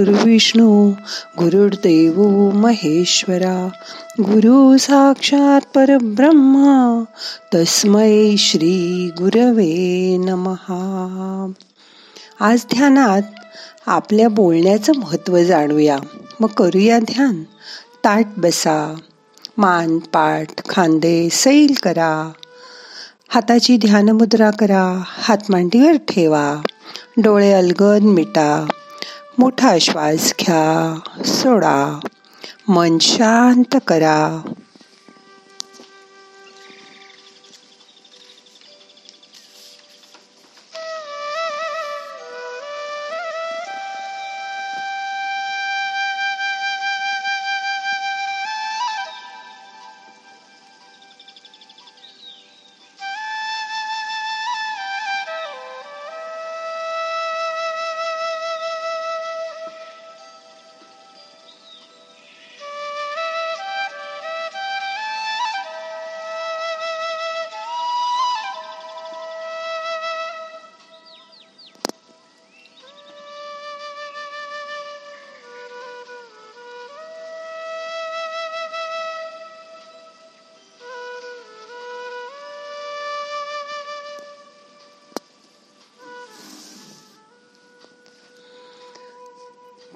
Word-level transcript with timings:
गुरुविष्णू 0.00 0.90
गुरुर्देव 1.38 2.22
महेश्वरा 2.50 3.68
गुरु 4.20 4.78
साक्षात 4.78 5.60
परब्रह्मा 5.74 7.04
तस्मै 7.54 8.34
श्री 8.38 9.10
गुरवे 9.18 10.16
नमहा 10.16 11.52
आज 12.40 12.64
ध्यानात 12.74 13.22
आपल्या 13.86 14.28
बोलण्याचं 14.28 14.92
महत्त्व 14.96 15.42
जाणूया. 15.42 15.98
मग 16.40 16.48
करूया 16.48 16.98
ध्यान. 16.98 17.42
ताट 18.04 18.26
बसा 18.36 18.94
मान 19.58 19.98
पाठ 19.98 20.68
खांदे 20.68 21.28
सैल 21.30 21.74
करा. 21.82 22.32
हाताची 23.28 23.76
ध्यानमुद्रा 23.76 24.50
करा. 24.50 25.02
हात 25.06 25.38
मांडीवर 25.48 25.92
ठेवा. 25.92 26.62
डोळे 27.16 27.52
अलगद 27.52 28.02
मिटा. 28.02 28.66
मोठा 29.38 29.78
श्वास 29.78 30.34
घ्या 30.40 30.98
सोडा. 31.24 32.00
मन 32.68 32.98
शांत 32.98 33.76
करा. 33.86 34.42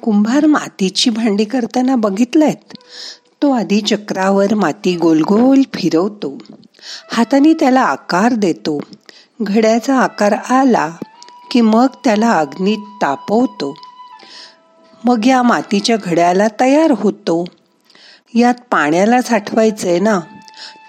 कुंभार 0.02 0.46
मातीची 0.46 1.10
भांडी 1.10 1.44
करताना 1.44 1.96
बघितलंयत. 1.96 2.74
तो 3.42 3.50
आधी 3.50 3.80
चक्रावर 3.80 4.54
माती 4.54 4.96
गोलगोल 4.96 5.62
फिरवतो. 5.74 6.38
हाताने 7.12 7.54
त्याला 7.54 7.80
आकार 7.80 8.32
देतो. 8.32 8.80
घड्याचा 9.42 9.96
आकार 9.96 10.32
आला 10.32 10.90
की 11.50 11.60
मग 11.60 11.86
त्याला 12.04 12.32
अग्नीत 12.32 12.78
तापवतो. 13.02 13.74
मग 15.04 15.26
या 15.26 15.42
मातीच्या 15.42 15.96
घड्याला 15.96 16.46
तयार 16.60 16.90
होतो. 16.96 17.44
यात 18.34 18.54
पाण्याला 18.70 19.22
साठवायचंय 19.22 19.98
ना 19.98 20.20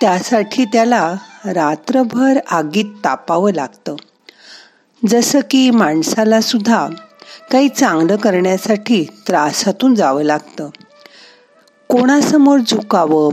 त्यासाठी 0.01 0.65
त्याला 0.65 1.13
रात्रभर 1.45 2.39
आगीत 2.51 2.85
तापावं 2.85 3.53
लागतं. 3.53 3.95
जसं 5.07 5.39
की 5.51 5.69
माणसाला 5.69 6.41
सुद्धा 6.41 6.87
काही 7.51 7.69
चांगलं 7.69 8.15
करण्यासाठी 8.15 9.03
त्रासातून 9.27 9.95
जावं 9.95 10.23
लागतं. 10.23 10.69
कोणासमोर 11.89 12.59
झुकावं 12.59 13.29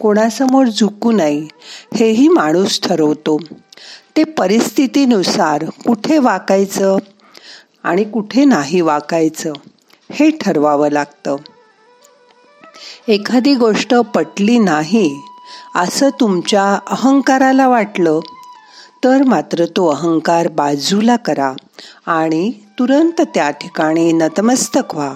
कोणासमोर 0.00 0.66
झुकू 0.66 1.12
नये 1.12 1.48
हेही 1.94 2.28
माणूस 2.28 2.80
ठरवतो. 2.80 3.38
ते 4.16 4.24
परिस्थितीनुसार 4.24 5.64
कुठे 5.64 6.18
वाकायचं 6.18 6.96
आणि 7.82 8.04
कुठे 8.04 8.44
नाही 8.44 8.80
वाकायचं 8.80 9.52
हे 10.12 10.30
ठरवावं 10.30 10.90
लागतं. 10.90 11.36
एखादी 13.08 13.54
गोष्ट 13.54 13.94
पटली 13.94 14.58
नाही 14.58 15.20
असं 15.74 16.08
तुमच्या 16.20 16.78
अहंकाराला 16.86 17.68
वाटलं 17.68 18.20
तर 19.04 19.22
मात्र 19.22 19.64
तो 19.64 19.86
अहंकार 19.86 20.48
बाजूला 20.48 21.16
करा 21.16 21.52
आणि 22.06 22.52
तुरंत 22.78 23.20
त्या 23.20 23.50
ठिकाणी 23.50 24.12
नतमस्तक 24.12 24.94
व्हा. 24.94 25.14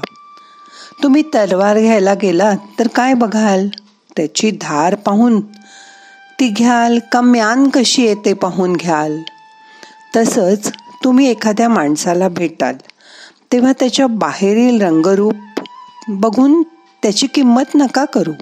तुम्ही 1.03 1.23
तलवार 1.23 1.79
घ्यायला 1.79 2.15
गेलात 2.15 2.57
तर 2.79 2.89
काय 2.89 3.15
बघाल? 3.15 3.69
त्याची 4.17 4.51
धार 4.51 4.95
पाहून 4.95 5.41
ती 6.41 6.49
घ्याल 6.49 6.99
का 7.13 7.21
म्यान 7.21 7.69
कशी 7.75 8.03
येते 8.03 8.33
पाहून 8.33 8.73
घ्याल. 8.73 9.19
तसंच 10.17 10.73
तुम्ही 11.05 11.29
एखाद्या 11.29 11.69
माणसाला 11.69 12.29
भेटाल 12.29 12.77
तेव्हा 13.53 13.73
त्याच्या 13.73 14.07
बाहेरील 14.07 14.83
रंगरूप 14.83 15.35
बघून 16.09 16.63
त्याची 17.03 17.27
किंमत 17.27 17.75
नका 17.75 18.05
करू. 18.05 18.33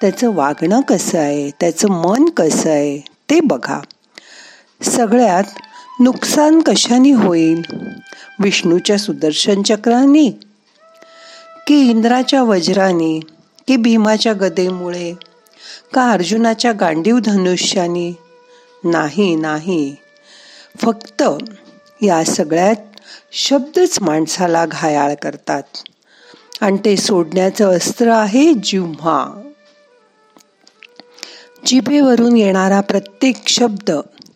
त्याचं 0.00 0.34
वागणं 0.34 0.80
कसं 0.80 1.18
आहे 1.18 1.50
त्याचं 1.50 1.88
मन 1.88 2.24
कसं 2.28 2.70
आहे 2.70 2.98
ते 3.30 3.40
बघा. 3.40 3.80
सगळ्यात 4.82 5.44
नुकसान 6.00 6.60
कशाने 6.60 7.12
होईल? 7.12 7.62
विष्णूच्या 8.40 8.98
सुदर्शन 8.98 9.62
चक्राने? 9.62 10.30
की 11.66 11.90
इंद्राच्या 11.90 12.42
वज्राने? 12.42 13.20
की 13.68 13.76
भीमाच्या 13.76 14.32
गदेमुळे? 14.32 15.14
का 15.94 16.10
अर्जुनाच्या 16.10 16.72
गांडीव 16.72 17.18
धनुष्याने? 17.18 18.18
नाही 18.84 19.36
नाही. 19.36 19.96
फक्त 20.82 21.22
या 22.02 22.24
सगळ्यात 22.24 22.76
शब्दच 23.32 23.98
माणसाला 24.00 24.66
घायाळ 24.66 25.14
करतात. 25.14 25.62
आणि 26.60 26.76
ते 26.84 26.96
सोडण्याचं 26.96 27.76
अस्त्र 27.76 28.08
आहे 28.08 28.52
जिव्हा. 28.54 29.42
जिभेवरून 31.66 32.36
येणारा 32.36 32.80
प्रत्येक 32.80 33.48
शब्द 33.48 33.90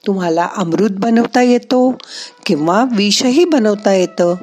तुम्हाला 0.06 0.48
अमृत 0.56 0.90
बनवता 0.90 1.42
येतो 1.42 1.98
किंवा 2.46 2.84
विषही 2.96 3.44
बनवता 3.44 3.92
येतं. 3.92 4.34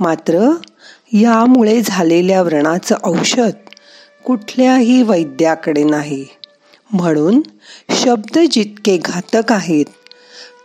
मात्र 0.00 0.52
यामुळे 1.12 1.80
झालेल्या 1.84 2.42
व्रणाचं 2.42 2.96
औषध 3.04 3.50
कुठल्याही 4.24 5.02
वैद्याकडे 5.02 5.84
नाही. 5.84 6.26
म्हणून 6.92 7.40
शब्द 7.90 8.38
जितके 8.50 8.96
घातक 8.96 9.52
आहेत 9.52 9.84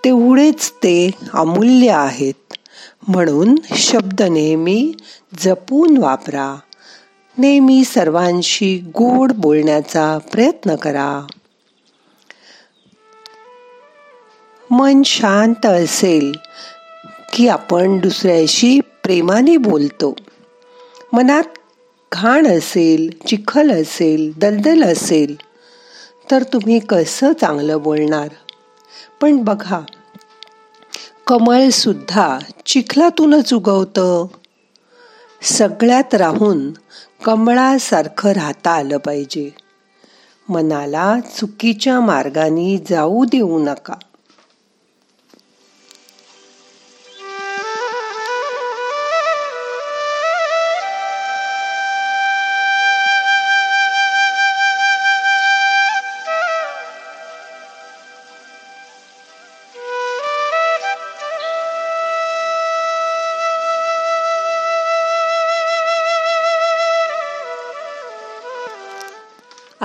तेवढेच 0.06 0.72
ते 0.72 1.12
अमूल्य 1.34 1.92
आहेत. 1.92 2.34
म्हणून 3.08 3.56
शब्द 3.76 4.22
नेहमी 4.22 4.94
जपून 5.40 5.98
वापरा. 5.98 6.56
नेहमी 7.38 7.84
सर्वांशी 7.84 8.78
गोड 8.78 9.32
बोलण्याचा 9.32 10.18
प्रयत्न 10.32 10.76
करा. 10.76 11.28
मन 14.72 15.02
शांत 15.06 15.66
असेल 15.66 16.36
की 17.34 17.48
आपण 17.48 18.00
दुसऱ्याशी 18.00 18.80
प्रेमाने 18.80 19.58
बोलतो. 19.58 20.16
मनात 21.14 21.44
घाण 22.12 22.48
असेल 22.48 23.10
चिखल 23.28 23.82
असेल 23.82 24.34
दलदल 24.38 24.84
असेल 24.84 25.36
तर 26.32 26.44
तुम्ही 26.44 26.80
कसं 26.80 27.34
चांगलं 27.34 27.82
बोलणार? 27.82 28.28
पण 29.22 29.38
बघा 29.38 29.80
कमळसुद्धा 31.28 32.40
चिखलातूनच 32.66 33.54
उगवतं. 33.54 34.28
सगळ्यात 35.42 36.16
राहून 36.16 36.72
कमळासारखं 37.26 38.32
राहता 38.32 38.72
आलं 38.72 38.98
पाहिजे. 38.98 39.50
मनाला 40.50 41.20
चुकीच्या 41.20 42.00
मार्गाने 42.00 42.84
जाऊ 42.90 43.26
देऊ 43.26 43.66
नका. 43.66 43.94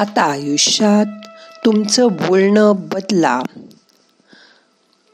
आता 0.01 0.23
आयुष्यात 0.23 1.07
तुमचं 1.65 2.09
बोलणं 2.13 2.73
बदला. 2.77 3.41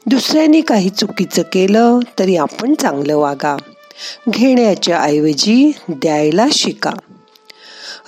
दुसऱ्याने 0.05 0.61
काही 0.61 0.89
चुकीचं 0.89 1.41
केलं 1.41 1.99
तरी 2.19 2.35
आपण 2.35 2.73
चांगलं 2.73 3.17
वागा. 3.17 3.57
घेण्याच्या 4.29 4.99
ऐवजी 5.01 5.71
द्यायला 5.89 6.45
शिका. 6.51 6.91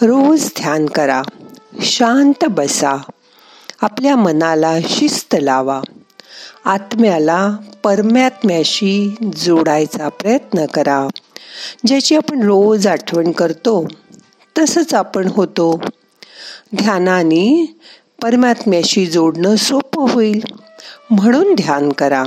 रोज 0.01 0.45
ध्यान 0.45 0.85
करा 0.85 1.21
शांत 1.81 2.45
बसा. 2.49 2.95
आपल्या 3.81 4.15
मनाला 4.15 4.75
शिस्त 4.89 5.35
लावा. 5.41 5.81
आत्म्याला 6.65 7.49
परमात्म्याशी 7.83 9.15
जोडायचा 9.37 10.09
प्रयत्न 10.09 10.65
करा. 10.65 11.07
ज्याची 11.87 12.15
आपण 12.15 12.43
रोज 12.43 12.87
आठवण 12.87 13.31
करतो 13.31 13.87
तसंच 14.59 14.93
आपण 14.93 15.27
होतो. 15.27 15.79
ध्यानाने 16.75 17.75
परमात्म्याशी 18.21 19.05
जोडणं 19.05 19.55
सोपं 19.55 20.11
होईल. 20.11 20.43
म्हणून 21.09 21.55
ध्यान 21.55 21.91
करा. 21.91 22.23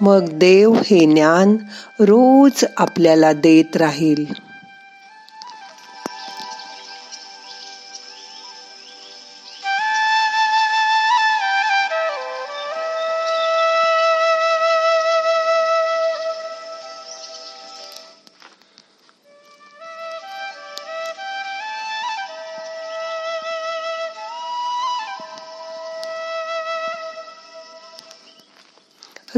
मग 0.00 0.24
देव 0.32 0.74
हे 0.74 1.12
ज्ञान 1.12 1.56
रोज 2.00 2.64
आपल्याला 2.76 3.32
देत 3.32 3.76
राहील. 3.76 4.47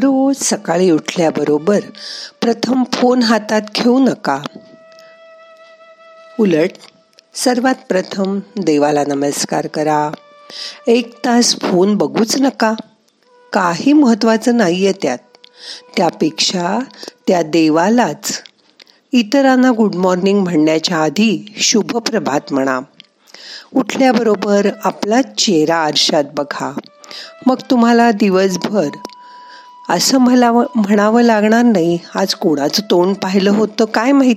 रोज 0.00 0.36
सकाळी 0.42 0.90
उठल्याबरोबर 0.90 1.80
प्रथम 2.40 2.84
फोन 2.92 3.22
हातात 3.22 3.62
घेऊ 3.74 3.98
नका. 3.98 4.38
उलट 6.40 6.70
सर्वात 7.34 7.74
प्रथम 7.88 8.40
देवाला 8.56 9.04
नमस्कार 9.04 9.66
करा. 9.66 10.10
एक 10.86 11.16
तास 11.24 11.56
फोन 11.56 11.96
बघूच 11.96 12.36
नका. 12.40 12.74
काही 13.52 13.92
महत्वाचं 13.92 14.56
नाहीये 14.56 14.92
त्यात. 15.02 15.18
त्यापेक्षा 15.96 16.78
त्या 17.28 17.42
देवालाच. 17.42 18.42
इतरांना 19.12 19.70
गुड 19.76 19.94
मॉर्निंग 19.94 20.40
म्हणण्याच्या 20.40 20.96
आधी 20.96 21.54
शुभ 21.56 21.96
प्रभात 21.96 22.52
म्हणा. 22.52 22.80
उठल्याबरोबर 23.74 24.68
आपला 24.84 25.22
चेहरा 25.22 25.76
आरशात 25.76 26.24
बघा. 26.34 26.78
मग 27.46 27.56
तुम्हाला 27.70 28.10
दिवसभर 28.10 28.88
असं 29.90 30.18
मला 30.18 30.52
म्हणावं 30.52 31.22
लागणार 31.22 31.62
नाही. 31.62 31.98
आज 32.14 32.34
कोणाचं 32.34 32.82
तोंड 32.90 33.14
पाहिलं 33.16 33.50
होतं 33.50 33.84
काय 33.84 34.12
माहीत? 34.12 34.36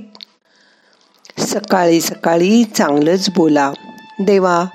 सकाळी 1.41 2.01
सकाळी 2.01 2.63
चांगलंच 2.63 3.29
बोला. 3.35 3.73
देवा 4.19 4.65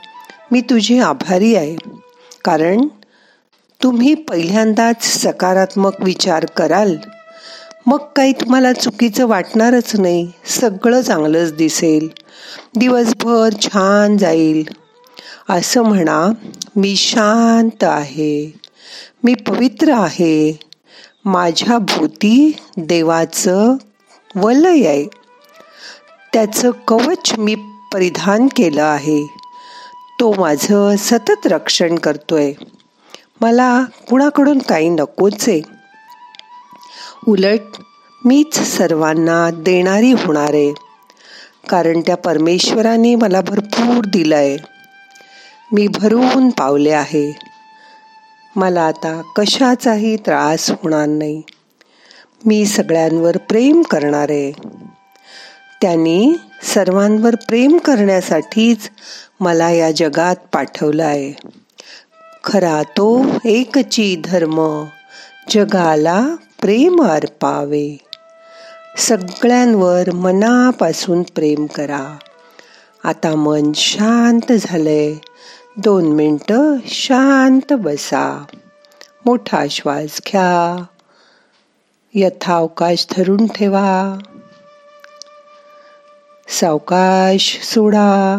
मी 0.52 0.60
तुझी 0.60 0.98
आभारी 0.98 1.54
आहे. 1.54 1.76
कारण 2.44 2.86
तुम्ही 3.82 4.14
पहिल्यांदाच 4.14 5.02
सकारात्मक 5.02 5.92
विचार 6.00 6.44
कराल. 6.44 6.96
मग 7.86 7.98
काही 8.16 8.32
तुम्हाला 8.32 8.72
चुकीचं 8.72 9.26
वाटणारच 9.26 9.96
नाही. 10.00 10.32
सगळं 10.46 11.00
चांगलंच 11.00 11.54
दिसेल. 11.54 12.08
दिवसभर 12.76 13.48
छान 13.62 14.16
जाईल. 14.16 14.68
असं 15.48 15.82
म्हणा 15.82 16.32
मी 16.76 16.96
शांत 16.96 17.84
आहे. 17.84 18.60
मी 19.24 19.34
पवित्र 19.34 19.92
आहे. 19.92 20.67
माझ्या 21.24 21.78
भोवती 21.78 22.56
देवाचं 22.76 23.74
वलय 24.36 24.86
आहे. 24.86 25.04
त्याचं 26.32 26.70
कवच 26.70 27.32
मी 27.38 27.54
परिधान 27.92 28.46
केलं 28.56 28.82
आहे. 28.82 29.26
तो 30.20 30.32
माझं 30.32 30.96
सतत 30.98 31.46
रक्षण 31.46 31.94
करतोय. 31.94 32.52
मला 33.40 33.84
कुणाकडून 33.84 34.58
काही 34.58 34.88
नकोच 34.88 35.48
आहे. 35.48 35.62
उलट 37.28 37.60
मीच 38.24 38.60
सर्वांना 38.60 39.50
देणारी 39.50 40.12
होणार 40.12 40.54
आहे. 40.54 40.74
कारण 41.68 42.00
त्या 42.00 42.16
परमेश्वराने 42.16 43.14
मला 43.14 43.40
भरपूर 43.40 44.04
दिलं 44.06 44.36
आहे 44.36 44.56
मी 45.72 45.88
भरून 45.88 46.50
पावले 46.50 46.90
आहे. 46.90 47.47
मला 48.58 48.82
आता 48.82 49.22
कशाचाही 49.36 50.16
त्रास 50.16 50.70
होणार 50.70 51.06
नाही. 51.06 51.42
मी 52.44 52.66
सगळ्यांवर 52.66 53.36
प्रेम 53.36 53.82
करणार 53.82 54.30
आहे. 54.30 54.52
त्यांनी 55.82 56.36
सर्वांवर 56.62 57.34
प्रेम 57.34 57.78
करण्यासाठीच 57.78 58.90
मला 59.40 59.70
या 59.70 59.90
जगात 59.90 60.36
पाठवलं 60.52 61.04
आहे. 61.04 61.48
खरा 62.44 62.82
तो 62.82 63.24
एकची 63.44 64.22
धर्म 64.24 64.84
जगाला 65.50 66.26
प्रेम 66.60 67.02
अर्पावे. 67.02 67.98
सगळ्यांवर 68.98 70.10
मनापासून 70.10 71.22
प्रेम 71.22 71.66
करा. 71.66 72.16
आता 73.04 73.36
मन 73.36 73.72
शांत 73.74 74.52
झालंय. 74.52 75.14
दोन 75.84 76.04
मिनटं 76.04 76.76
शांत 76.86 77.72
बसा. 77.72 78.44
मोठा 79.26 79.66
श्वास 79.70 80.20
घ्या. 80.26 80.84
यथावकाश 82.14 83.06
धरून 83.16 83.46
ठेवा. 83.46 84.18
सावकाश 86.48 87.60
सोडा. 87.62 88.38